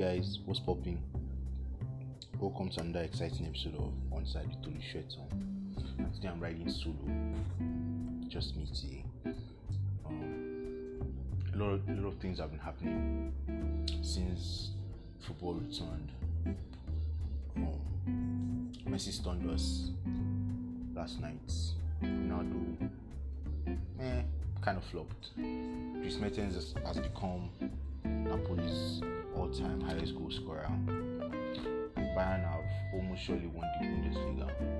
[0.00, 0.98] guys, what's popping?
[2.38, 6.14] Welcome to another exciting episode of Onside with Tolu Shetson.
[6.14, 6.94] Today I'm riding solo,
[8.26, 9.04] just me today.
[10.06, 11.02] Um,
[11.52, 13.30] a lot, of, a lot of things have been happening
[14.00, 14.70] since
[15.20, 16.12] football returned.
[17.56, 19.90] Um, Messi stunned us
[20.94, 21.52] last night.
[22.02, 22.88] Ronaldo,
[24.00, 24.22] eh,
[24.62, 25.36] kind of flopped.
[25.36, 27.50] Dries Mertens has, has become
[28.02, 29.02] Napoli's
[29.40, 30.68] all-time highest goal scorer.
[31.96, 34.79] Bayern have almost surely won the Bundesliga.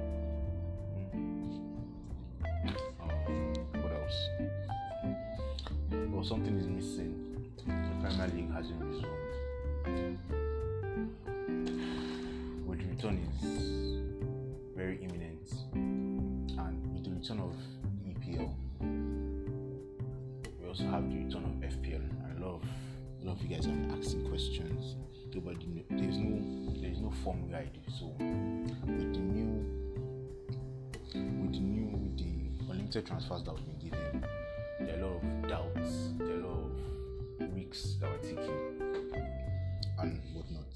[32.90, 34.24] The unlimited transfers that we've been given,
[34.80, 36.58] there are a lot of doubts, there are a lot
[37.40, 38.58] of risks that we're taking
[39.98, 40.74] and whatnot.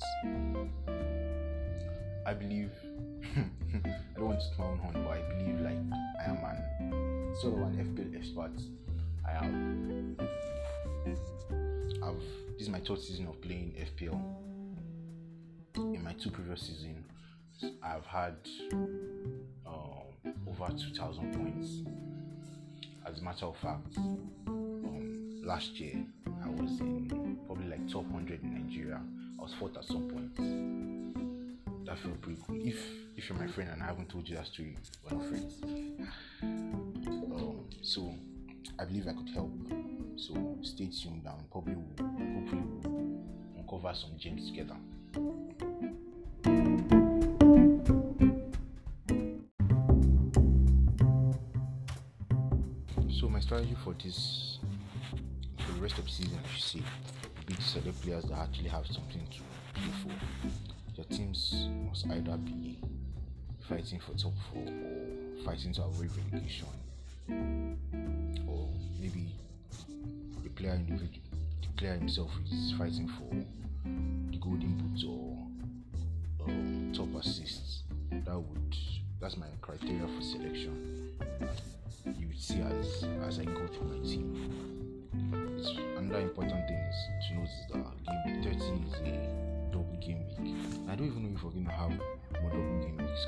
[2.26, 2.70] I believe
[3.36, 5.76] I don't want to own horn, but I believe like
[6.20, 8.52] I am an sort of an FPL expert.
[9.26, 9.54] I have
[12.02, 14.20] I've this is my third season of playing FPL.
[15.76, 17.04] In my two previous seasons,
[17.82, 18.36] I've had
[19.66, 21.82] um, over 2,000 points.
[23.06, 23.96] As a matter of fact,
[24.46, 26.04] um, last year
[26.44, 29.00] I was in probably like top 100 in Nigeria.
[29.38, 31.86] I was fourth at some point.
[31.86, 32.56] That felt pretty cool.
[32.64, 32.78] If
[33.16, 35.62] if you're my friend and I haven't told you that story, we're not friends.
[36.42, 38.14] Um, so
[38.78, 39.52] I believe I could help.
[40.16, 43.18] So stay tuned and probably will, hopefully we'll
[43.58, 44.76] uncover some gems together.
[53.44, 54.58] Strategy for this
[55.58, 56.82] for the rest of the season I should say
[57.44, 60.12] be to select players that actually have something to play for.
[60.96, 62.78] Your teams must either be
[63.68, 66.68] fighting for top four or fighting to avoid relegation.
[68.48, 69.34] Or maybe
[70.42, 71.10] the player individual
[71.60, 73.28] the player himself is fighting for
[74.30, 75.36] the golden boots or
[76.48, 77.82] um, top assists.
[78.10, 78.76] That would
[79.20, 80.93] that's my criteria for selection.
[91.74, 91.90] Have
[92.40, 93.26] more double game weeks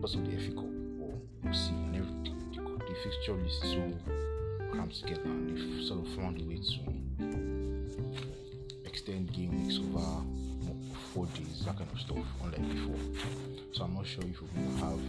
[0.00, 0.64] because of the FA Cup
[1.00, 3.92] or see and everything the, the fixture list is so
[4.70, 6.78] cramped together and they've sort of found a way to
[8.84, 10.22] extend game weeks over
[11.16, 13.00] four days, that kind of stuff, unlike before.
[13.72, 15.00] So I'm not sure if we're gonna have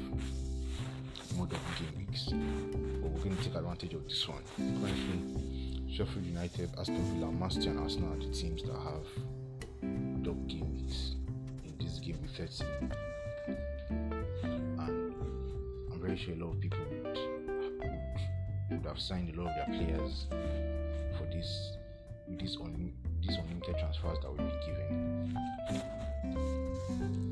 [1.35, 4.41] more double game weeks, but we're gonna take advantage of this one.
[4.57, 9.05] Currently, Sheffield United, Aston Villa, Manchester, and Arsenal are the teams that have
[10.33, 11.15] game weeks
[11.65, 12.63] in this game week 30.
[14.43, 15.13] And
[15.91, 17.17] I'm very sure a lot of people would,
[17.79, 18.21] would,
[18.71, 20.27] would have signed a lot of their players
[21.17, 21.77] for this
[22.37, 25.37] these un, these unlimited transfers that we'll be given.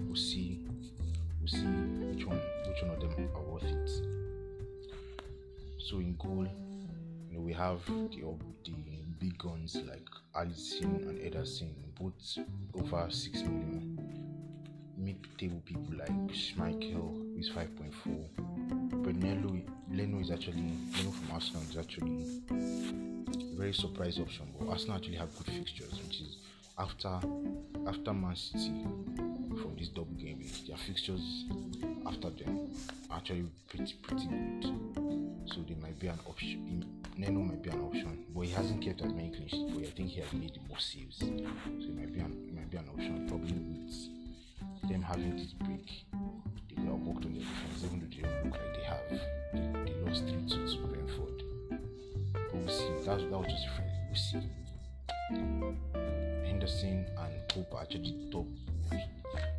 [0.07, 0.61] We'll see
[1.39, 3.89] we'll see which one which one of them are worth it.
[5.79, 6.47] So in goal,
[7.29, 8.21] you know, we have the
[8.63, 8.71] the
[9.25, 12.37] big guns like Alisson and Ederson, both
[12.75, 13.99] over six million.
[14.97, 19.03] Mid-table people like Schmeichel, is 5.4.
[19.03, 24.45] But Leno, Leno is actually Leno from Arsenal is actually a very surprise option.
[24.57, 26.37] But Arsenal actually have good fixtures, which is
[26.77, 27.19] after
[27.87, 28.85] after Man City
[29.61, 31.45] from this double game their fixtures
[32.05, 32.69] after them
[33.09, 35.24] are actually pretty pretty good.
[35.47, 36.85] So they might be an option.
[37.17, 39.71] Leno might be an option, but he hasn't kept as many clean sheets.
[39.73, 42.55] But I think he has made the most saves, so it might be an it
[42.55, 43.25] might be an option.
[43.27, 46.05] Probably with them having this break,
[46.75, 49.05] they have worked on their defense, even though they don't look like they have.
[49.53, 51.43] They, they lost three two to Brentford,
[52.33, 53.05] but we'll see.
[53.05, 53.91] That that was just a friend.
[54.07, 54.49] We'll see.
[56.45, 58.45] Henderson and Pope are actually top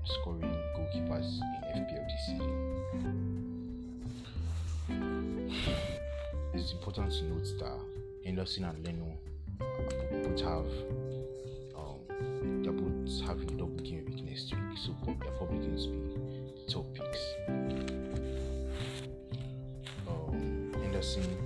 [0.05, 0.43] scoring
[0.77, 1.41] goalkeepers
[1.75, 3.46] in FPL this season.
[6.55, 7.79] It's important to note that
[8.25, 9.17] Henderson and Leno
[9.59, 10.67] both have
[11.77, 12.01] um,
[12.63, 15.99] they're both having double game week next week, so they're probably going to be
[16.65, 17.35] the top picks.
[20.09, 21.37] Um, Henderson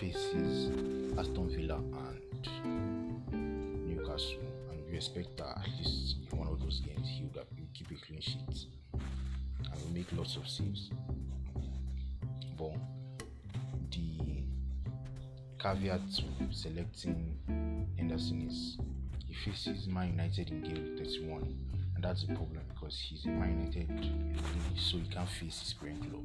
[0.00, 0.70] faces
[1.18, 2.20] Aston Villa and
[3.86, 4.40] Newcastle,
[4.70, 7.44] and we expect that at least in one of those games he will
[7.74, 10.90] keep a clean sheet and will make lots of saves.
[12.58, 12.72] But
[13.92, 16.24] the caveat to
[16.54, 17.38] selecting
[17.96, 18.78] Henderson is
[19.28, 21.56] he faces Man United in game 31,
[21.94, 24.36] and that's a problem because he's a Man United
[24.76, 26.24] so he can't face his parent club.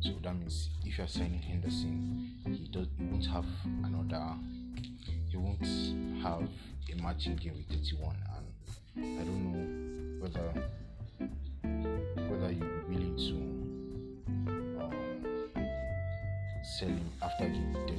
[0.00, 3.44] So that means if you're signing Henderson, he does he won't have
[3.84, 4.34] another
[5.28, 5.66] he won't
[6.22, 6.48] have
[6.90, 8.16] a matching game with 31
[8.96, 10.52] and I don't know whether
[12.28, 12.79] whether you're
[16.80, 17.94] sell him after game 30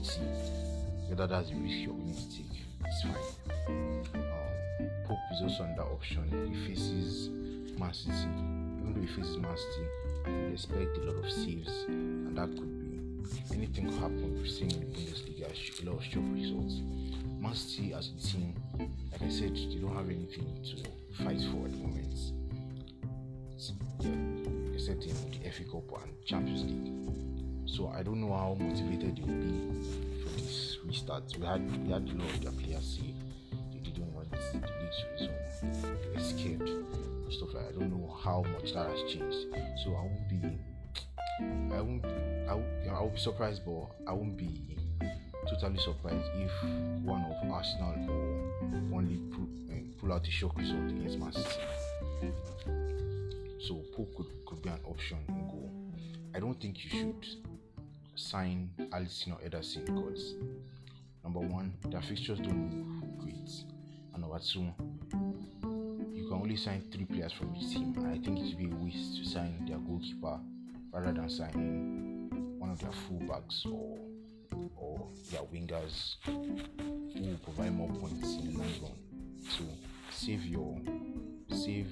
[1.07, 2.45] whether that's a risk you're willing to take
[2.83, 4.04] it's fine.
[4.16, 7.30] Um, Pope is also another option he faces
[7.80, 9.88] Man City even though he faces Man City
[10.25, 13.00] you expect a lot of saves and that could be
[13.54, 14.42] anything could happen.
[14.42, 16.81] We've seen in the Bundesliga a lot of shock results.
[17.39, 18.56] Man City as a team,
[19.12, 22.18] like I said, they don't have anything to fight for at the moment.
[24.00, 27.31] Yeah, except in the FA Cup and Champions League.
[27.71, 29.81] So I don't know how motivated will be
[30.21, 31.23] for this restart.
[31.39, 33.13] We had we had a lot of their players say
[33.71, 34.73] they didn't want the league to
[35.13, 35.31] resume.
[36.03, 37.75] They were scared and stuff like that.
[37.75, 39.47] I don't know how much that has changed.
[39.85, 40.59] So I won't be
[41.73, 42.06] I won't
[42.50, 44.77] I will, I will be surprised but I won't be
[45.50, 46.51] totally surprised if
[47.03, 51.50] one of Arsenal or only pull, uh, pull out a shock result against Man City.
[53.62, 55.71] So Pope could, could be an option in goal.
[56.35, 57.25] I don't think you should
[58.16, 60.36] sign Alisson or Ederson because
[61.24, 63.50] number one, their fixtures don't look great,
[64.13, 64.68] and number two,
[66.13, 68.72] you can only sign three players from each team, and I think it would be
[68.72, 70.40] a waste to sign their goalkeeper
[70.92, 73.98] rather than signing one of their fullbacks or
[74.75, 78.92] or their wingers who will provide more points in the long run.
[79.50, 79.63] So
[80.12, 80.78] save your
[81.50, 81.88] save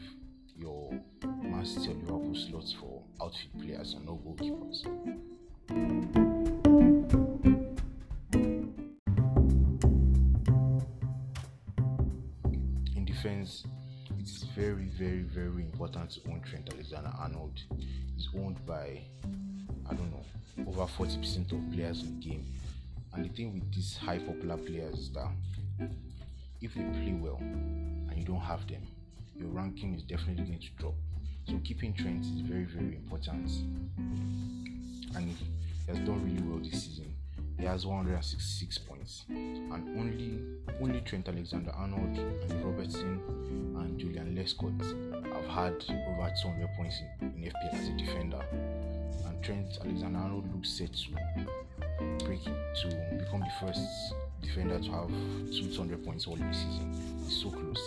[0.57, 4.85] your or Liverpool slots for outfield players and no goalkeepers.
[5.69, 6.65] In
[13.05, 13.65] defense,
[14.17, 17.59] it's very, very, very important to own Trent Alexander Arnold.
[18.15, 19.01] He's owned by
[19.89, 20.25] I don't know
[20.67, 22.45] over 40% of players in the game.
[23.13, 25.31] And the thing with these high popular players is that
[26.61, 28.81] if they play well and you don't have them,
[29.35, 30.95] your ranking is definitely going to drop.
[31.47, 33.49] So keeping Trent is very, very important.
[35.15, 35.35] And
[35.89, 37.13] he has done really well this season.
[37.57, 39.25] He has 166 points.
[39.29, 40.39] And only
[40.81, 43.19] only Trent Alexander Arnold and Robertson
[43.77, 44.79] and Joleon Lescott
[45.33, 48.41] have had over 200 points in, in FPL as a defender.
[49.25, 52.87] And Trent Alexander Arnold looks set to break to
[53.17, 53.81] become the first
[54.41, 55.09] defender to have
[55.51, 57.19] 200 points all this season.
[57.25, 57.81] He's so close.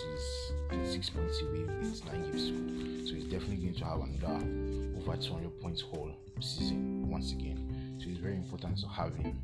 [0.72, 3.06] He's six points away with nine games to go.
[3.06, 4.44] So he's definitely going to have another
[4.98, 6.10] over 200 points whole
[6.40, 7.71] season once again.
[8.02, 9.38] So it's very important to have him.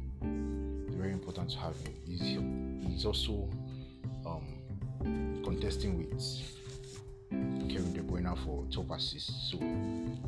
[0.89, 1.95] It's very important to have him.
[2.05, 3.49] He's, he's also
[4.27, 6.11] um, contesting with
[7.71, 9.53] Kevin De Bruyne for top assists.
[9.53, 10.19] So you,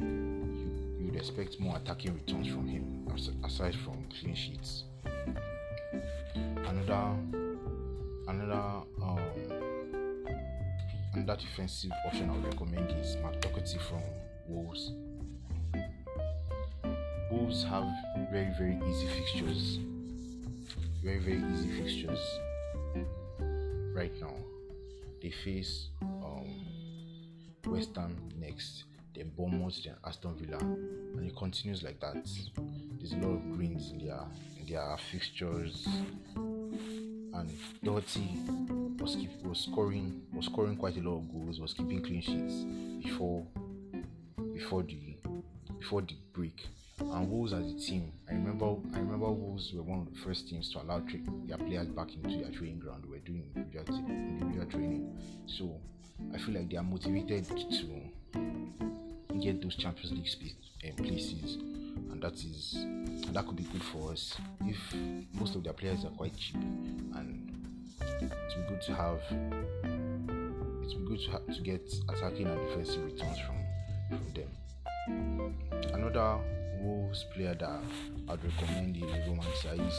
[1.00, 3.08] you would expect more attacking returns from him
[3.42, 4.84] aside from clean sheets.
[6.36, 7.16] Another
[8.28, 9.18] another um,
[11.14, 13.42] another defensive option I would recommend is Mark
[13.88, 14.02] from
[14.46, 14.92] Wolves.
[17.30, 17.88] Wolves have
[18.30, 19.78] very very easy fixtures.
[21.02, 22.20] Very very easy fixtures
[23.94, 24.34] right now.
[25.22, 26.46] They face um,
[27.66, 28.84] West Ham next,
[29.14, 32.26] then Bournemouth, then Aston Villa, and it continues like that.
[32.98, 34.24] There's a lot of greens in their
[34.58, 35.86] in their fixtures,
[36.36, 37.50] and
[37.84, 38.38] Doherty
[38.98, 42.64] was keep, was scoring was scoring quite a lot of goals, was keeping clean sheets
[43.06, 43.46] before
[44.54, 45.16] before the
[45.78, 46.66] before the break.
[47.00, 50.48] And Wolves as a team, I remember I remember Wolves were one of the first
[50.48, 53.04] teams to allow tra- their players back into their training ground.
[53.04, 55.80] We were doing individual, t- individual training, so
[56.34, 62.22] I feel like they are motivated to get those Champions League sp- uh, places, and
[62.22, 64.78] that is and that could be good for us if
[65.34, 67.50] most of their players are quite cheap, and
[68.00, 69.20] it's good to have
[70.82, 73.56] it's good to, to get attacking and defensive returns from
[74.10, 75.54] from them.
[75.92, 76.38] Another
[76.80, 77.80] Wolves player that
[78.28, 79.98] I'd recommend is Romain Saïss.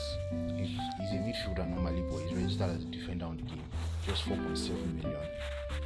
[0.57, 3.63] He's, a midfielder normally, but he's registered as a defender on the game,
[4.05, 5.21] just 4.7 million.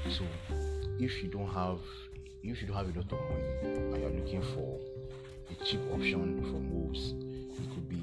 [0.09, 0.23] So
[0.99, 1.79] if you don't have
[2.43, 4.79] if you don't have a lot of money and you're looking for
[5.49, 8.01] a cheap option from Wolves, it could be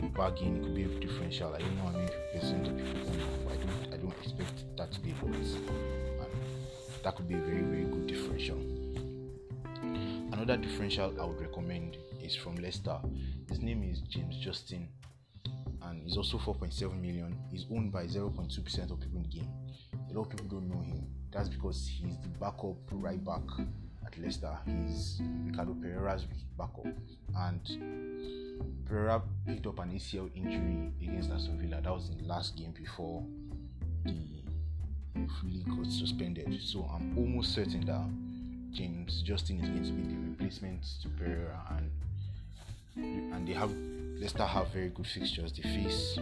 [0.00, 1.54] a bargain, it could be a differential.
[1.54, 3.12] I don't know how many percent of people
[3.44, 6.30] but I don't I don't expect that to be a lot.
[7.02, 8.58] that could be a very very good differential.
[10.32, 11.96] Another differential I would recommend
[12.34, 12.98] from Leicester.
[13.48, 14.88] His name is James Justin,
[15.82, 17.36] and he's also 4.7 million.
[17.50, 19.48] He's owned by 0.2% of people in the game.
[20.10, 21.06] A lot of people don't know him.
[21.30, 23.42] That's because he's the backup right back
[24.06, 24.56] at Leicester.
[24.66, 26.86] He's Ricardo Pereira's backup,
[27.36, 31.80] and Pereira picked up an ACL injury against Aston Villa.
[31.82, 33.24] That was in the last game before
[34.04, 34.12] the
[35.44, 36.58] league got suspended.
[36.62, 38.08] So I'm almost certain that
[38.76, 41.90] James Justin is going to be the replacement to Pereira, and
[42.98, 43.70] and they have
[44.18, 45.52] Leicester have very good fixtures.
[45.52, 46.18] They face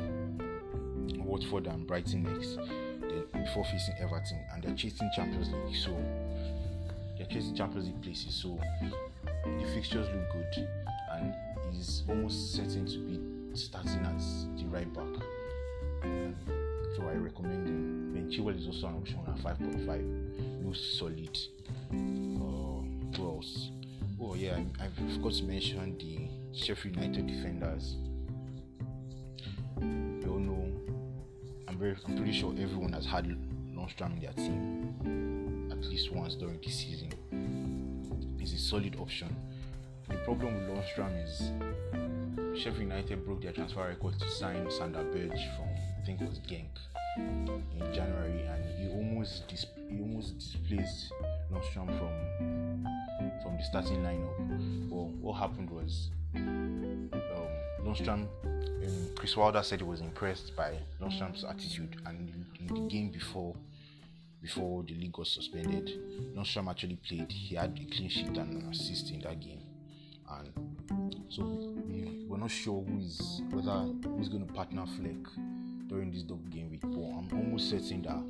[1.17, 5.77] Watford and Brighton next, then before facing Everton, and they're chasing Champions League.
[5.77, 5.97] So
[7.17, 8.35] they're chasing Champions League places.
[8.35, 8.59] So
[9.23, 10.69] the fixtures look good,
[11.13, 11.35] and
[11.73, 15.23] he's almost certain to be starting as the right back.
[16.97, 18.13] So I recommend him.
[18.15, 20.65] Ben Chilwell is also an option at 5.5.
[20.65, 21.39] Looks solid.
[21.91, 23.71] Uh, who else?
[24.21, 27.97] Oh yeah, I, I forgot to mention the Sheffield United defenders.
[29.81, 30.73] You all know.
[31.69, 31.97] I'm very.
[32.07, 33.27] I'm pretty sure everyone has had
[33.75, 37.11] Lundstram in their team at least once during the season.
[38.39, 39.35] He's a solid option.
[40.09, 41.53] The problem with Lundstram is
[42.59, 45.69] Sheffield United broke their transfer record to sign Sander Berge from
[46.01, 46.69] I think it was Genk
[47.19, 51.13] in January, and he almost dis- he almost displaced
[51.53, 52.87] Lundstram from
[53.43, 54.91] from the starting lineup.
[54.91, 57.11] Well, what happened was um,
[57.85, 63.11] Lundstram, um, Chris Wilder said he was impressed by Lundstram's attitude, and in the game
[63.11, 63.55] before
[64.43, 65.91] before the league was suspended,
[66.37, 67.33] Lundstram actually played.
[67.33, 69.63] He had a clean sheet and an assist in that game,
[70.31, 70.53] and
[71.29, 75.17] so we, we're not sure who is whether who's going to partner Fleck
[75.89, 76.83] during this double game week.
[76.83, 78.23] But I'm almost certain that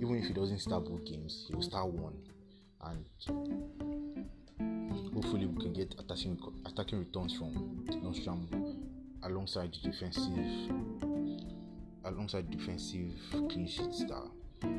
[0.00, 2.14] even if he doesn't start both games, he will start one,
[2.84, 3.04] and
[5.14, 8.46] hopefully we can get attacking attacking returns from Lundstram
[9.24, 10.70] alongside the defensive
[12.04, 14.30] alongside defensive clean sheets that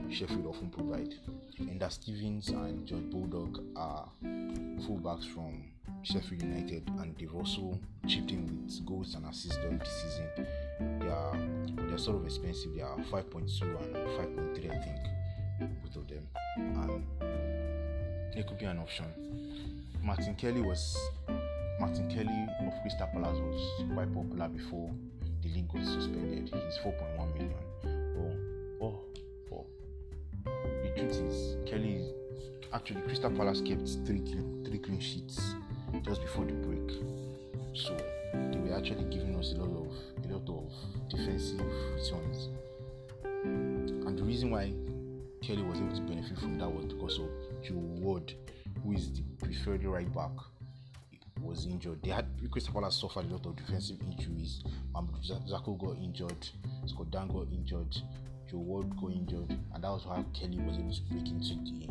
[0.10, 1.13] Sheffield often provide.
[1.60, 5.63] Enda Stevens and George Baldock are fullbacks from
[6.03, 11.00] Sheffield United and they've also chipped in with goals and assists during the season.
[11.00, 11.38] They are
[11.88, 12.75] they're sort of expensive.
[12.75, 16.27] They are 5.2 and 5.3 I think both of them.
[16.58, 17.03] And
[18.35, 19.05] it could be an option.
[20.03, 20.97] Martin Kelly was
[21.79, 24.91] Martin Kelly of Crystal Palace was quite popular before
[25.41, 26.43] the league got suspended.
[26.43, 27.53] He's 4.1 million.
[28.81, 29.00] Oh, oh,
[29.53, 29.65] oh.
[30.45, 32.11] The truth is, Kelly
[32.73, 35.55] actually Crystal Palace kept three clean, three clean sheets
[36.03, 36.89] just before the break.
[37.73, 37.97] So
[38.33, 40.71] they were actually giving us a lot of a lot of
[41.09, 41.59] defensive
[41.95, 42.50] returns.
[43.43, 44.71] And the reason why
[45.41, 47.29] Kelly was able to benefit from that was because of
[47.63, 48.33] Joel Ward,
[48.83, 50.31] who is the preferred right back,
[51.41, 52.01] was injured.
[52.03, 54.63] They had Crystal Palace suffered a lot of defensive injuries.
[54.95, 56.47] Um, Sakho got injured,
[56.85, 57.97] Scott Dann got injured,
[58.49, 61.87] Joel Ward got injured, and that was how Kelly was able to break into the.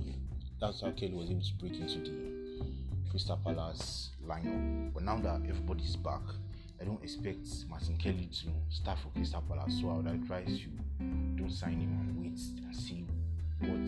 [0.60, 4.92] That's how Kelly was able to break into the Crystal Palace lineup.
[4.92, 6.22] But now that everybody's back,
[6.80, 9.80] I don't expect Martin Kelly to start for Crystal Palace.
[9.80, 10.70] So I would advise you
[11.36, 13.06] don't sign him and wait and see
[13.61, 13.87] what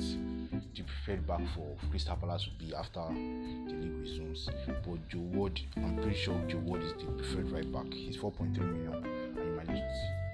[0.74, 4.48] the preferred back for Crystal Palace would be after the league resumes.
[4.66, 7.92] But Joel Ward, I'm pretty sure Joel Ward is the preferred right back.
[7.92, 9.82] He's 4.3 million, and you might,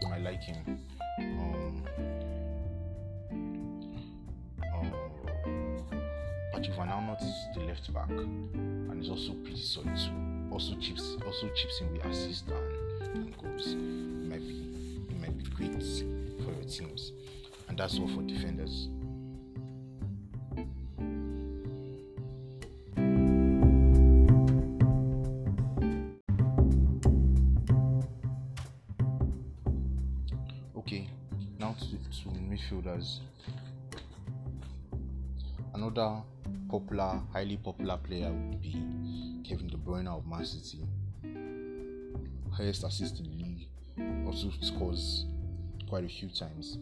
[0.03, 0.81] you might like him.
[1.19, 1.85] Um,
[4.75, 4.93] um,
[6.53, 10.53] Patrick Van Aanholt is the left back, and he's also pretty solid too.
[10.53, 13.67] Also chips, also chips in with assists and, and goals.
[13.69, 15.83] It might be, it might be great
[16.45, 17.13] for your teams,
[17.69, 18.89] and that's all for defenders.
[35.99, 36.23] Another
[36.71, 38.81] popular, highly popular player would be
[39.43, 40.87] Kevin De Bruyne of Man City.
[42.53, 45.27] Highest assist in the league, also scores
[45.89, 46.79] quite a few times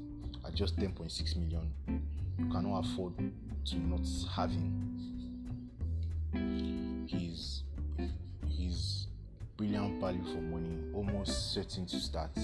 [0.47, 1.73] at just 10.6 million.
[2.39, 5.71] You cannot afford to not have him.
[7.07, 7.63] He's
[8.47, 9.07] he's
[9.57, 12.37] brilliant value for money, almost certain to start.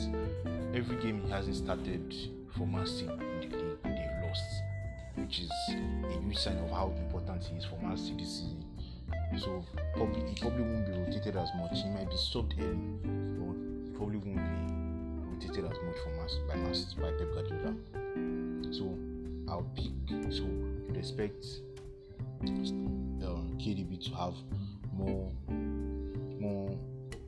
[0.74, 2.14] Every game he hasn't started
[2.56, 3.31] for Man City
[5.16, 8.64] which is a huge sign of how important he is for Man City season.
[9.38, 9.64] So
[9.94, 11.72] probably he probably won't be rotated as much.
[11.82, 12.98] He might be subbed early,
[13.38, 17.74] but probably won't be rotated as much for Man by Man by Pep Guardiola.
[18.72, 18.98] So
[19.48, 19.92] I'll pick.
[20.30, 21.44] So you'd expect
[22.42, 24.34] um, KDB to have
[24.92, 25.30] more
[26.38, 26.76] more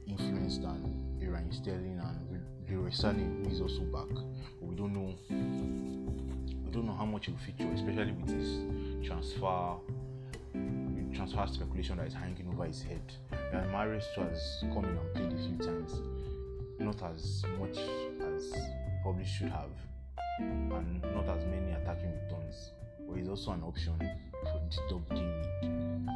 [0.06, 4.08] influence than Raheem Sterling and Leroy Sané, who is also back.
[4.08, 5.14] But we don't know.
[6.74, 9.76] Don't know how much will feature, especially with his transfer
[11.14, 13.00] transfer speculation that is hanging over his head.
[13.52, 16.02] And Mahrez has come in and played a few times,
[16.80, 18.52] not as much as
[19.04, 19.70] probably should have,
[20.40, 22.72] and not as many attacking returns.
[23.08, 23.94] But he's also an option
[24.42, 26.10] for the top team.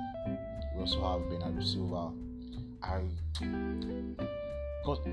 [0.74, 2.10] We also have Bernardo Silva.
[2.82, 3.02] I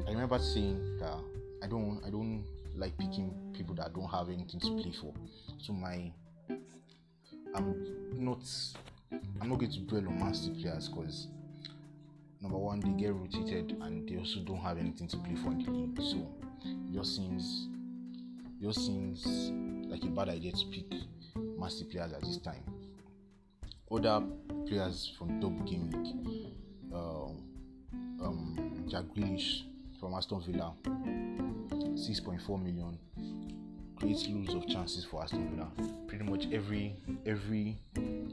[0.07, 1.19] I remember saying that
[1.61, 2.43] I don't I don't
[2.75, 5.13] like picking people that don't have anything to play for.
[5.59, 6.11] So my
[7.55, 7.75] I'm
[8.13, 8.41] not
[9.41, 11.27] I'm not going to dwell on City players because
[12.41, 15.63] number one, they get rotated and they also don't have anything to play for in
[15.63, 15.97] the league.
[16.01, 16.27] So
[16.63, 17.69] it just seems
[18.61, 19.25] it just seems
[19.89, 20.85] like a bad idea to pick
[21.67, 22.63] City players at this time.
[23.91, 24.23] Other
[24.67, 26.53] players from top game week,
[26.93, 27.43] um,
[28.21, 29.63] um, Jack Grealish
[30.05, 32.99] from Aston Villa, 6.4 million
[33.95, 35.67] creates loads of chances for Aston Villa.
[36.05, 36.95] Pretty much every
[37.25, 37.79] every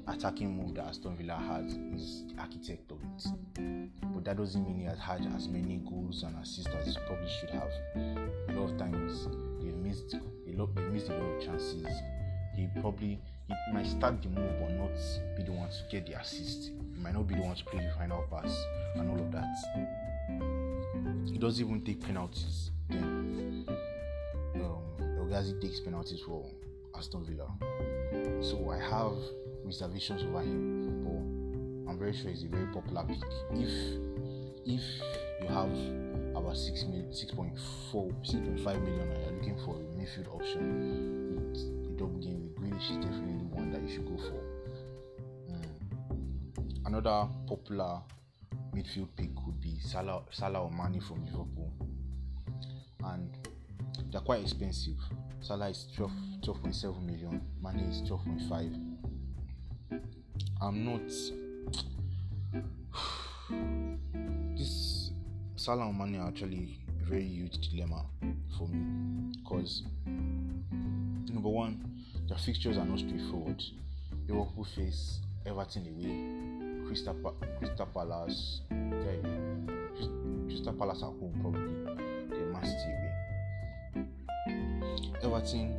[0.06, 3.90] attacking move that Aston Villa has is architect of it.
[4.14, 7.30] But that doesn't mean he has had as many goals and assists as he probably
[7.40, 7.70] should have.
[7.96, 9.26] A lot of times
[9.62, 11.86] they've missed a lot they missed a lot of chances.
[12.54, 14.94] He probably he might start the move but not
[15.38, 16.70] be the one to get the assist.
[16.94, 18.62] He might not be the one to play the final pass
[18.96, 20.61] and all of that.
[21.26, 22.70] He doesn't even take penalties.
[22.88, 23.66] Then
[25.32, 26.44] Ghazi takes penalties for
[26.94, 27.48] Aston Villa.
[28.42, 29.16] So I have
[29.64, 33.16] reservations over him, but I'm very sure he's a very popular pick.
[33.52, 33.72] If
[34.66, 34.82] if
[35.40, 35.72] you have
[36.36, 42.18] about six mil, 6.4, 6.5 million and you're looking for a midfield option with double
[42.18, 44.42] game with Grealish is definitely the one that you should go for.
[45.50, 46.86] Mm.
[46.86, 48.02] Another popular
[48.74, 51.72] midfield pick would be Salah, Salah or Mane from Liverpool,
[53.04, 53.30] and
[54.10, 54.96] they're quite expensive.
[55.40, 58.78] Salah is 12, 12.7 million, Mane is 12.5.
[60.60, 61.02] I'm not.
[64.56, 65.10] this
[65.56, 68.06] Salah and Mane are actually a very huge dilemma
[68.56, 69.82] for me because
[71.32, 73.62] number one, their fixtures are not straightforward.
[74.28, 76.12] Liverpool face Everton away,
[76.92, 77.14] Crystal,
[77.58, 78.60] Crystal Palace,
[80.46, 81.72] Crystal Palace at home probably,
[82.28, 82.92] then Man City
[83.96, 84.04] away.
[85.24, 85.74] Everton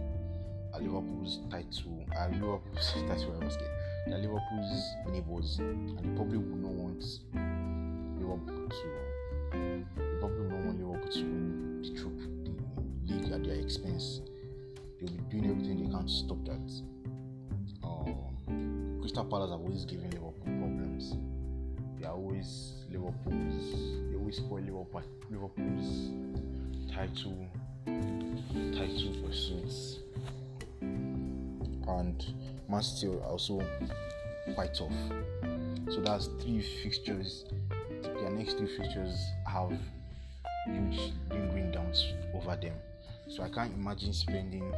[0.81, 3.73] Liverpool's title, are Liverpool's title, I was getting.
[4.07, 7.05] They're Liverpool's neighbours, and they probably would not want
[8.19, 8.87] Liverpool to.
[9.51, 14.21] They probably not want Liverpool to win the troop, the league at their expense.
[14.99, 16.71] They'll be doing everything they can to stop that.
[17.83, 20.32] Um, Crystal Palace have always given Liverpool
[20.93, 21.15] problems.
[21.99, 24.11] They are always Liverpool's.
[24.11, 26.11] They always spoil Liverpool, Liverpool's
[26.93, 27.47] title
[27.85, 29.99] title pursuits
[30.81, 32.25] and
[32.69, 33.61] Man City also
[34.55, 34.93] quite tough.
[35.89, 37.45] So that's three fixtures.
[38.01, 39.71] Their next three fixtures have
[40.67, 42.73] huge lingering downs over them.
[43.27, 44.73] So I can't imagine spending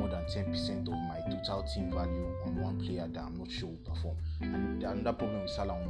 [0.00, 3.68] more than 10% of my total team value on one player that I'm not sure
[3.68, 4.16] will perform.
[4.40, 5.86] And the another problem with Salah and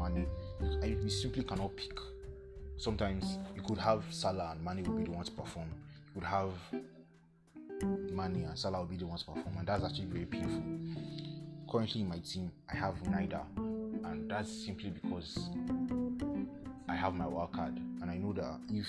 [0.82, 1.96] Mane, you simply cannot pick.
[2.76, 5.68] Sometimes you could have Salah and Mane will be the ones to perform.
[6.14, 6.50] You could have
[8.12, 10.62] Mane and Salah will be the ones to perform, and that's actually very painful.
[11.70, 15.50] Currently in my team, I have neither, and that's simply because
[16.88, 18.88] I have my wild card, and I know that if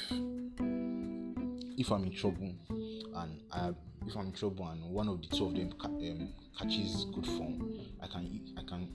[1.77, 3.71] if I'm in trouble and I,
[4.07, 7.79] if I'm in trouble and one of the two of them um, catches good form,
[8.01, 8.89] I can I can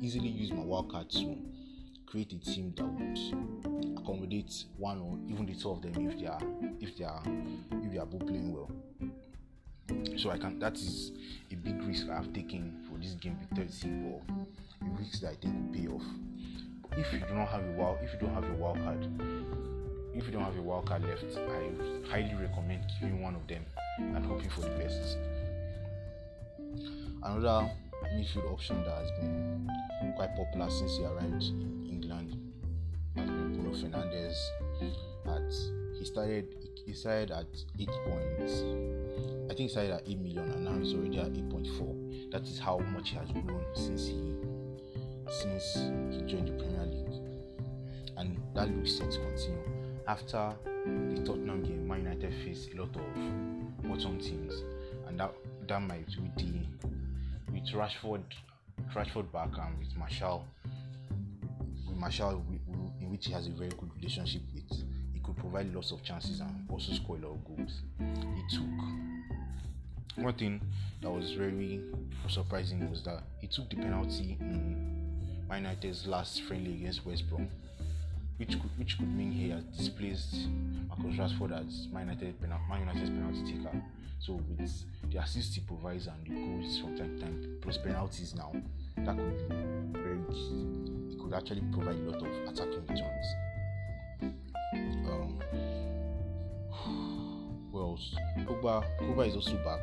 [0.00, 1.36] easily use my wild card to
[2.06, 6.26] create a team that would accommodate one or even the two of them if they
[6.26, 6.40] are
[6.80, 7.22] if they are
[7.82, 8.70] if they are both playing well.
[10.16, 11.12] So I can that is
[11.50, 14.22] a big risk I've taken for this game with 30 ball.
[14.82, 16.04] A risk that I think will pay off.
[16.98, 19.06] If you do not have a wild if you don't have a wild card,
[20.14, 23.64] if you don't have a wild card left, I highly recommend keeping one of them
[24.14, 25.18] and hoping for the best.
[27.22, 27.70] Another
[28.14, 32.36] midfield option that has been quite popular since he arrived in England
[33.16, 34.36] has been Bruno Fernandes.
[35.26, 35.52] At
[35.98, 36.46] he started
[36.86, 37.46] he started at
[37.78, 38.64] eight points
[39.50, 42.30] I think he started at 8 million and now he's already at 8.4.
[42.30, 44.36] That is how much he has grown since he
[45.28, 45.74] since
[46.14, 47.20] he joined the Premier League.
[48.16, 49.64] And that looks set to continue.
[50.06, 50.54] After
[50.86, 53.02] the Tottenham game, Man United faced a lot of
[53.90, 54.62] bottom teams,
[55.08, 55.32] and that
[55.66, 56.52] that might with the
[57.52, 58.22] with Rashford
[58.94, 60.44] Rashford back and with Martial,
[61.88, 62.42] with Martial,
[63.00, 66.40] in which he has a very good relationship with, he could provide lots of chances
[66.40, 67.82] and also score a lot of goals.
[67.98, 70.60] He took one thing
[71.02, 71.80] that was very
[72.28, 75.00] surprising was that he took the penalty in
[75.50, 77.48] United's last friendly against West Brom,
[78.40, 80.48] which could, which could mean he has displaced
[80.88, 83.82] Marcus Rashford as Man, United, Man United's penalty taker.
[84.18, 88.34] So with the assists he provides and the goals from time to time, plus penalties
[88.34, 88.50] now,
[88.96, 91.10] that could be very key.
[91.10, 93.26] He could actually provide a lot of attacking returns.
[94.22, 95.38] Um,
[97.72, 97.98] well,
[98.38, 99.80] Pogba, Pogba is also back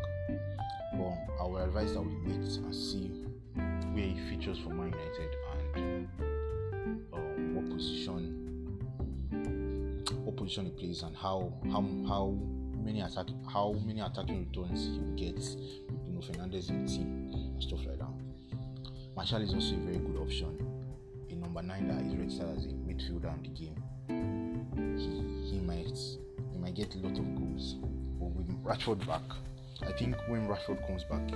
[0.93, 3.11] but I will advise that we wait and see
[3.93, 5.35] where he features for Man United
[5.75, 6.09] and
[7.13, 8.26] um, what position
[10.47, 12.37] position he plays and how how how
[12.81, 17.29] many attack how many attacking returns he will get with Bruno Fernandes in the team
[17.33, 18.07] and stuff like that.
[19.13, 20.55] Martial is also a very good option.
[21.29, 24.97] A number nine that is registered as a midfielder in the game.
[24.97, 25.97] He he might
[26.53, 27.75] he might get a lot of goals.
[28.17, 29.23] But with Rashford back,
[29.81, 31.29] I think when Rashford comes back,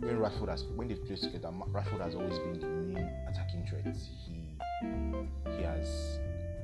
[0.00, 3.94] when Rashford has when they play together, Rashford has always been the main attacking threat.
[4.26, 4.56] He
[5.58, 6.20] he has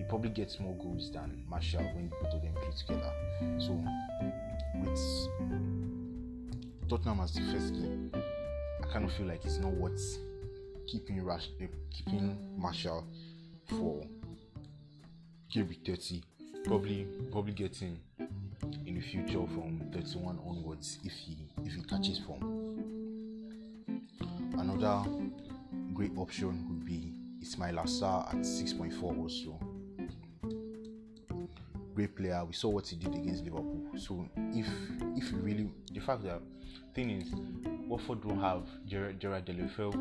[0.09, 3.13] probably gets more goals than Martial when both of them play together.
[3.59, 3.73] So
[4.81, 5.29] with
[6.89, 10.19] Tottenham as the first game, I kind of feel like it's not worth
[10.87, 13.05] keeping Rash uh, keeping Martial
[13.67, 14.05] for
[15.55, 16.23] week 30.
[16.65, 17.99] Probably probably getting
[18.87, 22.43] in the future from 31 onwards if he if he catches form.
[24.59, 25.09] Another
[25.95, 29.59] great option would be Ismaila Sarr at 6.4 also.
[31.97, 32.45] Great player.
[32.45, 33.81] We saw what he did against Liverpool.
[33.97, 34.67] So if
[35.17, 36.43] if you really the fact that
[36.95, 37.33] thing is
[37.89, 39.93] Watford don't have Gerard, Gerard Deulofeu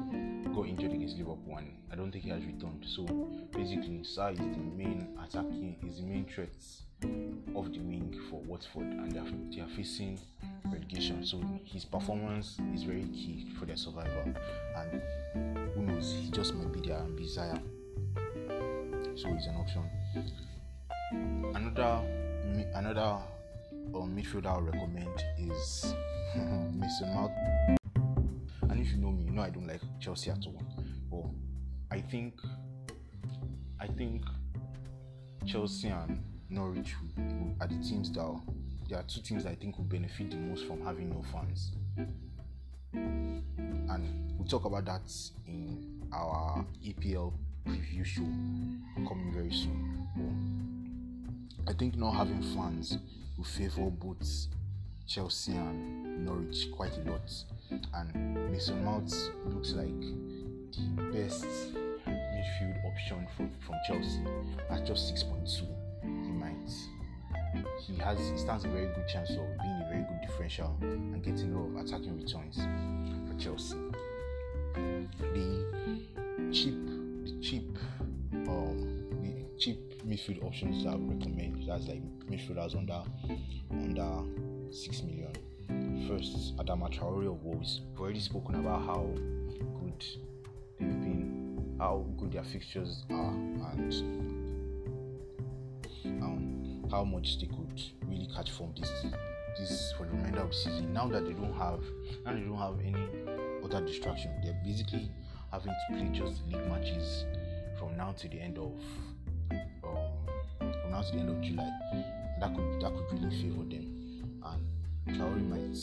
[0.53, 2.83] got injured against Liverpool and I don't think he has returned.
[2.85, 3.05] So
[3.53, 6.49] basically Sarr is the main attacking is the main threat
[7.55, 10.19] of the wing for Watford and they are, they are facing
[10.65, 11.25] relegation.
[11.25, 14.33] So his performance is very key for their survival.
[14.75, 15.01] And
[15.73, 17.57] who knows, he just might be their desire.
[19.15, 19.89] So he's an option.
[21.11, 22.01] Another
[22.73, 23.17] another
[23.93, 25.93] um, midfielder I would recommend is
[26.73, 27.31] Mason Mount.
[28.69, 30.61] And if you know me, you know I don't like Chelsea at all.
[31.11, 32.39] But I think
[33.79, 34.23] I think
[35.45, 36.95] Chelsea and Norwich
[37.59, 38.41] are the teams that
[38.89, 41.71] there are two teams that I think will benefit the most from having no fans.
[42.93, 45.11] And we'll talk about that
[45.47, 47.33] in our EPL
[47.67, 48.21] preview show
[49.07, 50.54] coming very soon.
[51.67, 52.97] I think not having fans
[53.37, 54.47] will favor both
[55.07, 57.31] Chelsea and Norwich quite a lot.
[57.93, 59.13] And Mason Mount
[59.45, 61.45] looks like the best
[62.05, 64.23] midfield option for, from Chelsea
[64.69, 65.65] at just 6.2
[67.87, 71.23] he has he stands a very good chance of being a very good differential and
[71.23, 72.57] getting a lot of attacking returns
[73.27, 73.77] for Chelsea.
[75.19, 76.85] The cheap
[77.25, 77.77] the cheap
[78.47, 83.01] um the cheap midfield options that I recommend that's like midfielders under
[83.71, 84.23] under
[84.71, 85.31] six million.
[86.07, 87.81] First, Adama Traore of Wolves.
[87.91, 89.09] We've already spoken about how
[89.79, 90.05] good
[90.79, 93.31] they've been, how good their fixtures are,
[93.73, 93.93] and
[96.21, 98.91] um, how much they could really catch form this
[99.57, 100.93] this for the remainder of the season.
[100.93, 101.81] Now that they don't have
[102.25, 103.07] now they don't have any
[103.63, 105.09] other distraction, they're basically
[105.51, 107.25] having to play just league matches
[107.79, 109.14] from now to the end of from
[110.95, 111.71] now to the end of July.
[112.39, 115.77] That could that could really favor them, and Traore might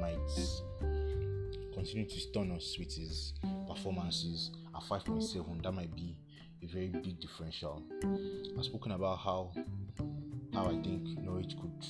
[0.00, 3.32] might continue to stun us with his
[3.66, 5.62] performances at 5.7.
[5.62, 6.16] That might be
[6.62, 7.82] a very big differential.
[8.58, 9.52] I've spoken about how
[10.52, 11.86] how I think Norwich could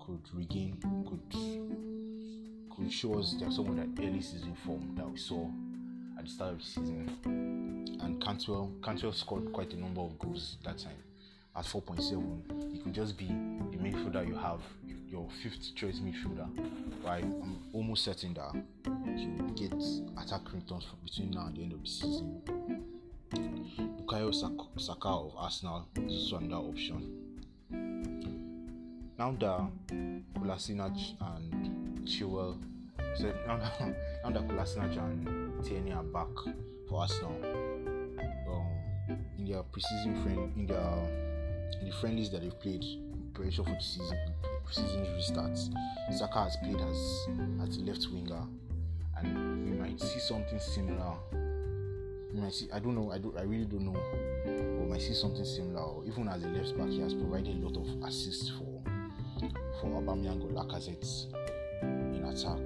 [0.00, 1.40] could regain could
[2.74, 5.50] could show us that some of that early season form that we saw
[6.18, 7.88] at the start of the season.
[8.00, 11.05] And Cantwell Cantwell scored quite a number of goals that time
[11.56, 12.72] at 4.7.
[12.72, 14.60] He could just be the midfielder you have,
[15.08, 16.48] your fifth choice midfielder.
[17.04, 17.24] Right?
[17.24, 18.52] I'm almost certain that
[18.86, 19.72] will get
[20.22, 22.42] attack returns between now and the end of the season.
[23.30, 27.22] Bukayo Saka of Arsenal is also another option.
[29.18, 29.70] Now that
[30.34, 32.58] Kolasinac and Chilwell,
[33.16, 33.56] so now,
[34.24, 36.28] now that Kolasinac and Tierney are back
[36.88, 37.32] for Arsenal,
[38.48, 41.25] um, in their preseason friend, in their
[41.84, 42.84] the friendlies that they've played,
[43.34, 44.18] preparation for the season,
[44.70, 45.68] season restarts,
[46.16, 48.42] Saka has played as as a left winger,
[49.18, 51.14] and we might see something similar
[52.36, 52.68] you might see.
[52.70, 53.10] I don't know.
[53.12, 53.36] I don't.
[53.38, 53.98] I really don't know.
[54.44, 56.04] We might see something similar.
[56.06, 58.82] Even as a left back, he has provided a lot of assists for
[59.80, 61.32] for Aubameyang or Lacazette
[61.82, 62.60] in attack.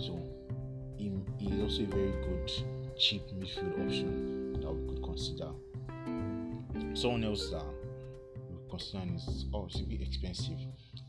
[0.00, 0.18] So
[0.96, 2.50] he, he is also a very good
[2.98, 5.50] cheap midfield option that we could consider.
[6.94, 7.64] Someone else that
[8.80, 10.58] is obviously oh, expensive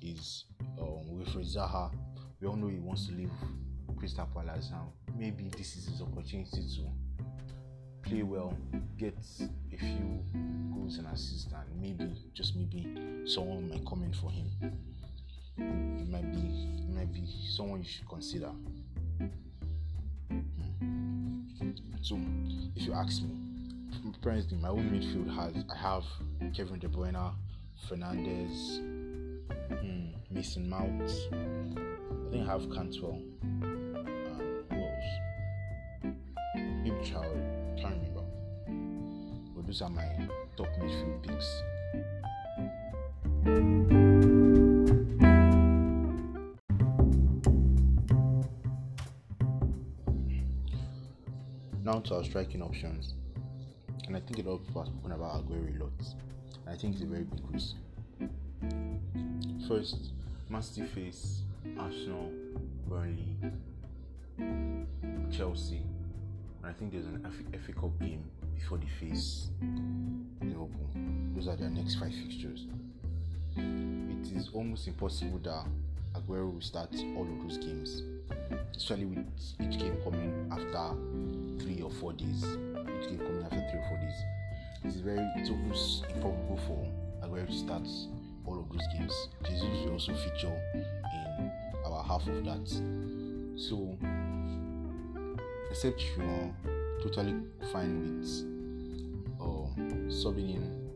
[0.02, 0.46] is
[0.80, 1.92] um, Wilfried Zaha.
[2.40, 3.32] We all know he wants to leave
[3.98, 4.92] Crystal Palace now.
[5.18, 8.58] Maybe this is his opportunity to play well,
[8.98, 9.18] get
[9.74, 10.24] a few
[10.74, 12.88] goals and assists, and maybe just maybe
[13.26, 14.48] someone might come in for him.
[15.58, 17.24] It might be, it might be
[17.56, 18.52] someone you should consider.
[22.02, 22.20] So,
[22.76, 23.30] if you ask me,
[24.18, 26.04] apparently my own midfield has I have
[26.54, 27.34] Kevin De Bruyne,
[27.90, 28.78] Fernandes,
[29.80, 31.02] hmm, Mason Mount.
[31.02, 33.22] I think I have Cantwell.
[33.52, 35.12] Um, who else?
[36.56, 37.80] Maybe Traore.
[37.80, 38.24] Can't remember.
[39.56, 40.08] But those are my
[40.56, 41.62] top midfield picks.
[51.84, 53.16] Now to our striking options.
[54.08, 55.92] And I think a lot of people have spoken about Aguero a lot.
[56.68, 57.76] I think it's a very big risk.
[59.68, 60.12] First,
[60.50, 61.42] Man face
[61.78, 62.32] Arsenal,
[62.88, 63.36] Burnley,
[65.32, 65.82] Chelsea.
[66.62, 67.26] And I think there's an
[67.66, 68.24] FA Cup game
[68.56, 69.48] before they face
[70.42, 70.90] Liverpool.
[71.36, 72.68] Those are their next five fixtures.
[73.58, 75.66] It is almost impossible that
[76.16, 78.04] Aguero will start all of those games,
[78.76, 79.26] especially with
[79.62, 82.44] each game coming after three or four days.
[82.44, 84.41] Each game coming after three or four days.
[84.84, 87.88] It's very it's almost improbable for Aguero to start
[88.46, 89.14] all of those games.
[89.46, 91.52] Jesus will also feature in
[91.86, 92.68] our half of that.
[93.60, 93.98] So
[95.70, 96.52] except you are
[97.04, 97.36] totally
[97.72, 98.28] fine with
[99.40, 99.68] uh,
[100.10, 100.90] subbing in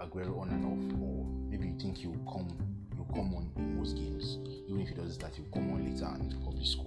[0.00, 2.48] Aguero on and off, or maybe you think he'll come
[2.94, 6.06] he'll come on in most games, even if he doesn't start, he'll come on later
[6.06, 6.86] and probably score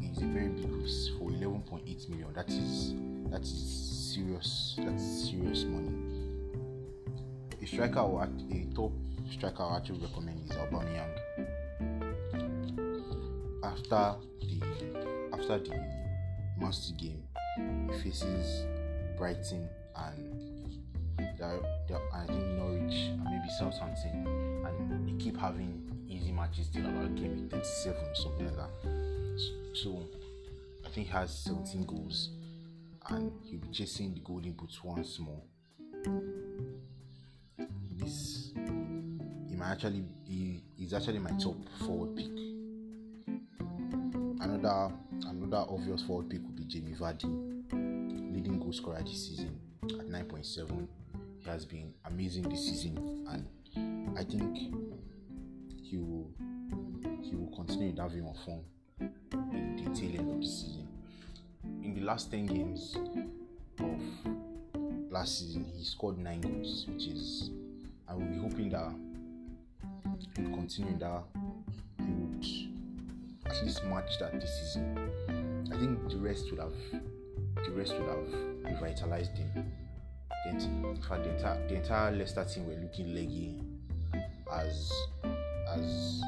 [0.00, 2.32] It's a very big risk for 11.8 million.
[2.34, 2.94] That is
[3.34, 4.76] that is serious.
[4.78, 5.92] That's serious money.
[7.60, 8.92] A striker, or a top
[9.28, 11.10] striker, I actually recommend is Aubameyang.
[13.64, 14.60] After the
[15.32, 15.84] after the
[16.60, 17.24] Master game,
[17.90, 18.66] he faces
[19.18, 26.86] Brighton and I think Norwich and maybe Southampton, and they keep having easy matches till
[26.86, 28.70] about game 37 something like that.
[29.72, 30.06] So
[30.86, 32.28] I think he has 17 goals
[33.10, 35.42] and he'll be chasing the golden boots once more.
[37.92, 38.52] This
[39.48, 42.26] he might actually be is actually my top forward pick.
[44.40, 44.92] Another
[45.26, 47.24] another obvious forward pick would be Jamie Vardy,
[48.34, 50.88] leading goal scorer this season at 9.7.
[51.38, 56.30] He has been amazing this season and I think he will
[57.22, 58.60] he will continue in that vein of form
[59.00, 60.83] in the tail end of the season.
[61.84, 62.96] In the last 10 games
[63.78, 64.00] of
[65.10, 67.50] last season, he scored 9 goals, which is,
[68.08, 68.90] I will be hoping that
[70.34, 71.24] he will continue that
[71.98, 72.46] he would
[73.44, 74.98] at least match that this season.
[75.70, 76.72] I think the rest would have
[77.62, 78.32] the rest would have
[78.64, 79.70] revitalized him.
[80.46, 83.60] in fact, the entire, the entire Leicester team were looking leggy
[84.50, 84.90] as
[85.68, 86.22] as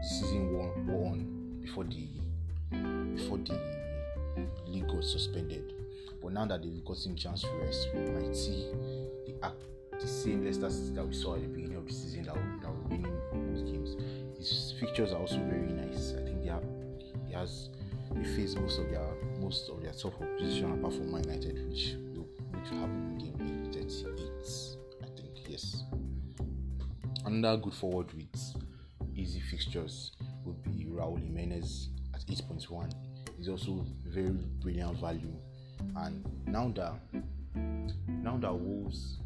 [0.00, 0.72] season wore
[1.06, 2.06] on before the
[3.16, 3.75] before the
[4.66, 5.72] league got suspended.
[6.22, 8.70] But now that they've gotten chance to rest, we might see
[9.26, 9.52] the
[10.00, 12.88] the same Leicester that we saw at the beginning of the season that, that were
[12.88, 13.96] winning those games.
[14.36, 16.12] His fixtures are also very nice.
[16.12, 16.64] I think they have
[17.26, 17.70] he has
[18.14, 19.06] they face most of their
[19.40, 23.70] most of their top opposition apart from Man United, which will which will happen in
[23.70, 24.28] game week 38.
[25.02, 25.82] I think yes.
[27.24, 28.64] Another good forward with
[29.14, 30.12] easy fixtures
[30.44, 32.92] would be Raul Jimenez at 8.1
[33.38, 35.34] is also very brilliant value.
[35.96, 36.94] And now that
[38.08, 39.18] now that Wolves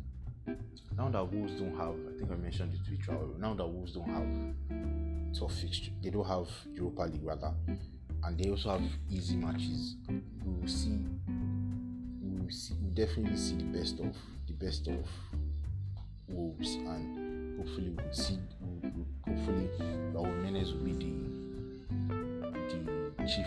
[0.97, 3.93] now that Wolves don't have, I think I mentioned it to Traore, now that Wolves
[3.93, 7.53] don't have tough fixture, they don't have Europa League rather,
[8.25, 9.97] and they also have easy matches.
[10.09, 11.07] We will see,
[12.23, 14.15] we will see, we definitely see the best of
[14.47, 15.07] the best of
[16.29, 19.71] Wolves, and hopefully we'll see, we'll, hopefully
[20.13, 21.31] Raul Jimenez will be the
[23.19, 23.47] the chief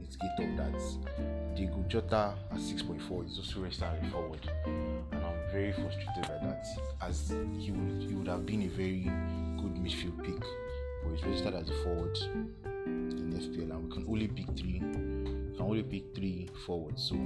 [0.00, 1.56] instigator of that.
[1.56, 6.66] Diogo Jota at 6.4 is also registered forward, and I'm very frustrated by that.
[7.00, 9.10] As he would, he would have been a very
[9.56, 10.40] good midfield pick,
[11.02, 12.16] but he's registered as a forward
[12.86, 14.82] in FPL, and we can only pick three
[15.56, 17.16] can only pick three forwards, so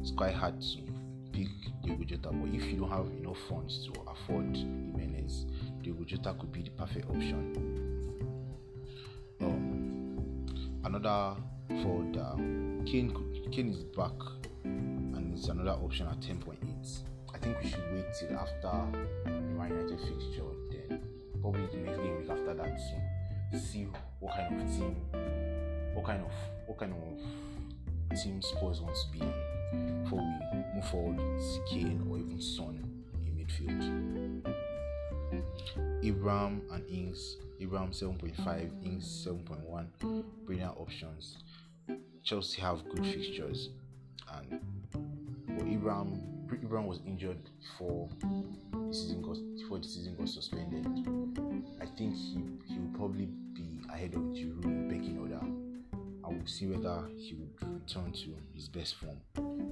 [0.00, 0.78] it's quite hard to
[1.32, 1.48] pick
[1.84, 2.30] Diogo Jota.
[2.32, 5.46] But if you don't have enough funds to afford Jimenez,
[5.82, 7.54] Diogo Jota could be the perfect option.
[9.40, 10.46] Um,
[10.84, 11.36] another
[11.82, 12.36] forward, uh,
[12.86, 13.14] Kane,
[13.52, 14.12] Kane is back,
[14.64, 16.56] and it's another option at 10.8.
[17.34, 18.72] I think we should wait till after
[19.24, 21.00] Man United fixture, then
[21.40, 22.78] probably the next game week after that
[23.52, 23.86] to see
[24.20, 24.96] what kind of team,
[25.94, 26.32] what kind of
[26.66, 32.06] what kind of team Spurs wants to be in before we move forward with Kane
[32.10, 32.82] or even Son
[33.26, 34.54] in midfield.
[36.02, 41.38] Abraham and Ings, Abraham 7.5, Ings 7.1, brilliant options.
[42.28, 43.70] Chelsea have good fixtures,
[44.34, 44.60] and
[44.92, 46.20] but Ibrahim
[46.62, 50.84] Abraham was injured before the season got before the season got suspended.
[51.80, 55.40] I think he he will probably be ahead of Giroud in pecking order.
[56.22, 59.16] I will see whether he would return to his best form.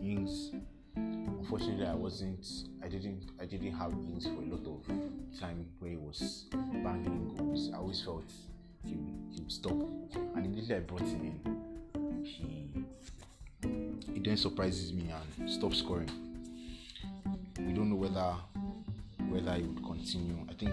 [0.01, 0.53] Ings,
[0.97, 2.47] unfortunately, I wasn't.
[2.83, 3.33] I didn't.
[3.38, 6.47] I didn't have Ings for a lot of time where he was
[6.83, 7.71] banging goals.
[7.75, 8.33] I always felt
[8.83, 8.97] he
[9.31, 11.66] he would stop, and immediately I brought him in,
[12.27, 12.85] he
[14.12, 16.11] he then surprises me and stops scoring
[17.59, 18.35] we don't know whether
[19.29, 20.37] whether he would continue.
[20.49, 20.73] I think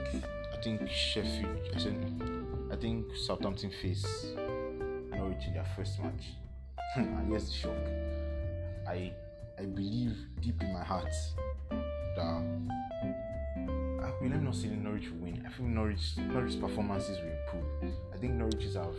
[0.54, 1.58] I think Sheffield.
[1.76, 1.96] I said
[2.72, 4.06] I think Southampton face
[5.12, 6.34] Norwich in their first match,
[6.96, 7.78] and here's the shock.
[8.88, 9.12] I
[9.60, 11.14] I believe deep in my heart
[11.70, 12.42] that ah,
[14.04, 15.44] I mean, me not say Norwich will win.
[15.46, 17.94] I think Norwich Norwich performances will improve.
[18.14, 18.96] I think Norwich have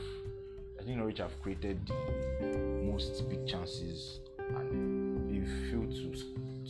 [0.85, 2.47] I think Norwich have created the
[2.85, 6.13] most big chances and they've failed to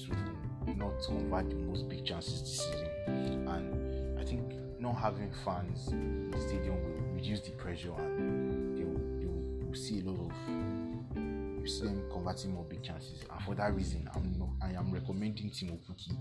[0.07, 3.49] to not convert the most big chances this season.
[3.49, 8.85] And I think not having fans in the stadium will reduce the pressure and they
[8.85, 10.33] will, they will see a lot of
[11.61, 13.25] you see them converting more big chances.
[13.29, 16.17] And for that reason, I'm not, I am recommending Teemu Pukki.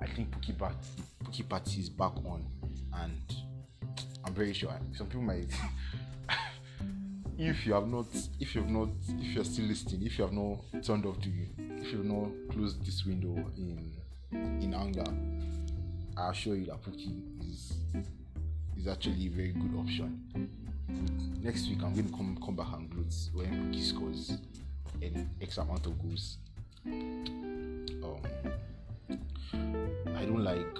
[0.00, 0.76] I think Pukki Party,
[1.22, 2.44] Pukki Party is back on,
[2.94, 3.36] and
[4.24, 5.46] I'm very sure some people might.
[7.38, 8.06] if you have not,
[8.40, 8.88] if you have not,
[9.20, 11.30] if you're still listening, if you have not turned off the
[11.80, 13.92] if you've not closed this window in
[14.32, 15.04] in anger,
[16.16, 17.74] I assure you that Pukki is
[18.76, 20.20] is actually a very good option.
[21.40, 24.32] Next week I'm going to come come back and gloat when Pukki scores
[25.00, 26.38] an X amount of goals.
[26.86, 28.20] Um,
[30.16, 30.76] I don't like.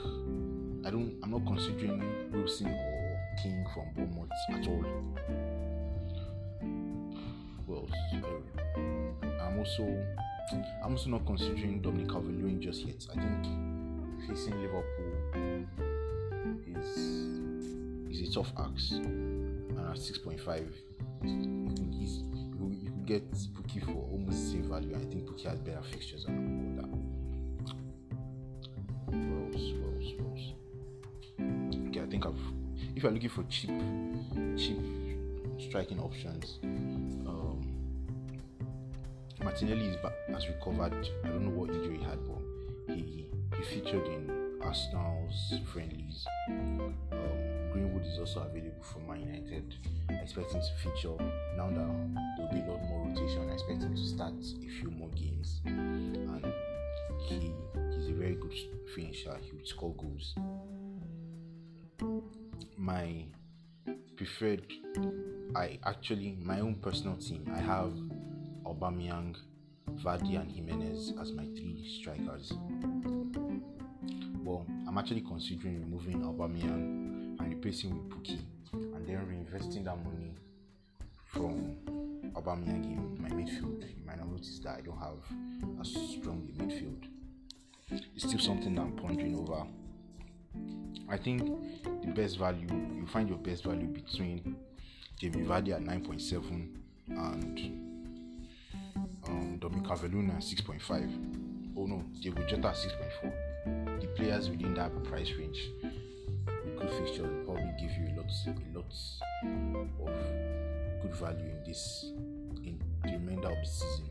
[0.84, 1.14] I don't.
[1.22, 5.57] I'm not considering Wilson or King from Bournemouth at all.
[7.94, 10.04] I'm also
[10.82, 13.06] I'm also not considering Dominic Calvert-Lewin just yet.
[13.10, 13.46] I think
[14.26, 15.66] facing Liverpool
[16.66, 16.96] is
[18.10, 20.38] is a tough ask, and at 6.5,
[21.22, 22.06] you can, you,
[22.70, 24.94] you can get Pukki for almost the same value.
[24.94, 26.88] I think Pukki has better fixtures than that.
[29.14, 30.54] Rose, Rose, Rose.
[31.88, 32.34] Okay, I think I've.
[32.96, 33.70] If you're looking for cheap,
[34.56, 34.80] cheap
[35.60, 36.58] striking options,
[39.48, 41.08] Martinelli is back, has recovered.
[41.24, 46.26] I don't know what injury he had, but he he featured in Arsenal's friendlies.
[46.50, 46.94] Um,
[47.72, 49.74] Greenwood is also available for Man United.
[50.10, 51.16] I expect him to feature
[51.56, 51.76] now that
[52.36, 53.48] there will be a lot more rotation.
[53.48, 56.44] I expect him to start a few more games, and
[57.26, 57.54] he
[57.96, 58.54] he's a very good
[58.94, 59.34] finisher.
[59.40, 60.34] He would score goals.
[62.76, 63.24] My
[64.14, 64.66] preferred,
[65.56, 67.50] I actually my own personal team.
[67.56, 67.94] I have
[68.68, 69.34] Aubameyang,
[70.02, 72.52] Vardy, and Jimenez as my three strikers.
[74.44, 78.40] Well, I'm actually considering removing Aubameyang and replacing with Pukki,
[78.72, 80.34] and then reinvesting that money
[81.26, 81.76] from
[82.34, 83.80] Aubameyang in my midfield.
[83.96, 85.18] You might have noticed that I don't have
[85.80, 87.08] a strong midfield.
[87.90, 89.66] It's still something that I'm pondering over.
[91.08, 91.42] I think
[92.02, 94.56] the best value you find your best value between
[95.18, 96.76] Jamie Vardy at 9.7
[97.08, 97.87] and
[99.74, 101.74] um, Domi 6.5.
[101.76, 104.00] Oh no, Diogo Jota at 6.4.
[104.00, 105.70] The players within that price range
[106.78, 108.94] good fixtures will probably give you a lot, a lot
[110.00, 112.12] of good value in this
[112.64, 114.08] in the remainder of the season.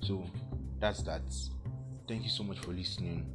[0.00, 0.24] So
[0.80, 1.22] that's that.
[2.08, 3.26] Thank you so much for listening.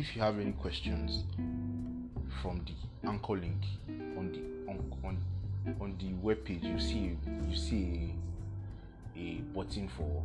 [0.00, 1.24] If you have any questions
[2.40, 2.72] from the
[3.06, 3.62] anchor link
[4.16, 4.40] on the
[4.72, 5.18] on on,
[5.78, 8.14] on the web page, you see you see
[9.14, 10.24] a, a button for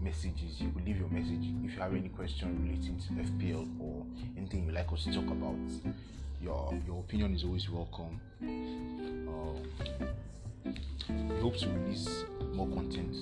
[0.00, 0.60] messages.
[0.60, 4.06] You could leave your message if you have any question relating to FPL or
[4.38, 5.56] anything you like us to talk about.
[6.40, 8.20] Your your opinion is always welcome.
[8.42, 9.60] Um,
[10.64, 13.16] we hope to release more content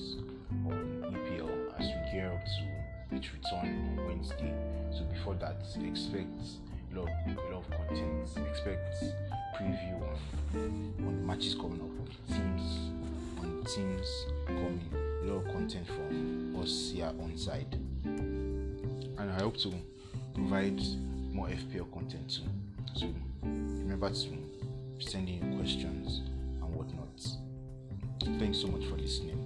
[0.67, 2.84] on EPL as we gear up to
[3.15, 4.53] its return on Wednesday.
[4.93, 6.41] So before that, expect
[6.93, 8.29] a lot, a lot of content.
[8.51, 9.05] Expect
[9.57, 12.91] preview on on matches coming up, on teams,
[13.41, 14.89] on teams coming.
[15.23, 19.73] A lot of content from us here on side, and I hope to
[20.35, 20.81] provide
[21.33, 22.43] more FPL content too.
[22.95, 24.39] So remember to
[24.99, 26.21] send in your questions
[26.63, 27.21] and whatnot.
[28.39, 29.41] Thanks so much for listening.